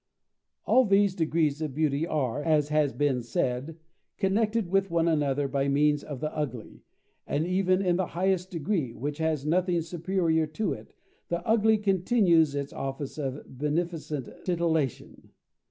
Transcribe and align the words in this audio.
All 0.65 0.83
these 0.85 1.13
degrees 1.13 1.61
of 1.61 1.75
beauty 1.75 2.07
are, 2.07 2.41
as 2.41 2.69
has 2.69 2.91
been 2.91 3.21
said, 3.21 3.77
connected 4.17 4.67
with 4.67 4.89
one 4.89 5.07
another 5.07 5.47
by 5.47 5.67
means 5.67 6.03
of 6.03 6.21
the 6.21 6.35
ugly, 6.35 6.81
and 7.27 7.45
even 7.45 7.83
in 7.83 7.97
the 7.97 8.07
highest 8.07 8.49
degree, 8.49 8.95
which 8.95 9.19
has 9.19 9.45
nothing 9.45 9.79
superior 9.83 10.47
to 10.47 10.73
it, 10.73 10.95
the 11.27 11.45
ugly 11.47 11.77
continues 11.77 12.55
its 12.55 12.73
office 12.73 13.19
of 13.19 13.43
beneficent 13.45 14.27
titillation. 14.43 15.29